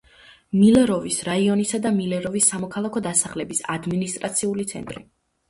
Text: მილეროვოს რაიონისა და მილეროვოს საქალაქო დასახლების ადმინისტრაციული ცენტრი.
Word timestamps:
მილეროვოს 0.59 1.17
რაიონისა 1.27 1.81
და 1.83 1.91
მილეროვოს 1.97 2.49
საქალაქო 2.55 3.05
დასახლების 3.09 3.63
ადმინისტრაციული 3.77 4.69
ცენტრი. 4.75 5.07